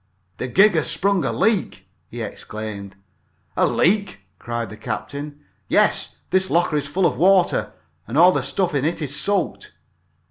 [0.37, 2.95] "The gig has sprung a leak!" he exclaimed.
[3.55, 5.41] "A leak!" cried the captain.
[5.67, 7.71] "Yes, this locker is half full of water,
[8.07, 9.73] and all the stuff in it is soaked."